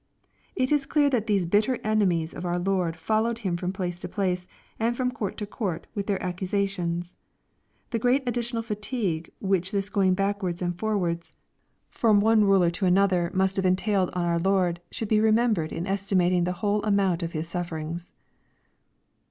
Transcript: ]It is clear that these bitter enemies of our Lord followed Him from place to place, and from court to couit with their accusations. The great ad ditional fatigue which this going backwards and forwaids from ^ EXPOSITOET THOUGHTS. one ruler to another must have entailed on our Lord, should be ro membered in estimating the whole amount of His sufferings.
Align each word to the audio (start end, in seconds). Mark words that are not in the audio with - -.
]It 0.55 0.71
is 0.71 0.87
clear 0.87 1.11
that 1.11 1.27
these 1.27 1.45
bitter 1.45 1.77
enemies 1.83 2.33
of 2.33 2.43
our 2.43 2.57
Lord 2.57 2.97
followed 2.97 3.37
Him 3.45 3.55
from 3.55 3.71
place 3.71 3.99
to 3.99 4.09
place, 4.09 4.47
and 4.79 4.97
from 4.97 5.11
court 5.11 5.37
to 5.37 5.45
couit 5.45 5.83
with 5.93 6.07
their 6.07 6.19
accusations. 6.23 7.15
The 7.91 7.99
great 7.99 8.23
ad 8.27 8.33
ditional 8.33 8.63
fatigue 8.63 9.29
which 9.39 9.71
this 9.71 9.89
going 9.91 10.15
backwards 10.15 10.59
and 10.59 10.75
forwaids 10.75 11.33
from 11.91 12.15
^ 12.15 12.17
EXPOSITOET 12.17 12.21
THOUGHTS. 12.23 12.23
one 12.23 12.45
ruler 12.45 12.71
to 12.71 12.85
another 12.87 13.29
must 13.35 13.57
have 13.57 13.65
entailed 13.67 14.09
on 14.13 14.25
our 14.25 14.39
Lord, 14.39 14.81
should 14.89 15.07
be 15.07 15.21
ro 15.21 15.31
membered 15.31 15.71
in 15.71 15.85
estimating 15.85 16.45
the 16.45 16.53
whole 16.65 16.81
amount 16.81 17.21
of 17.21 17.33
His 17.33 17.47
sufferings. 17.47 18.11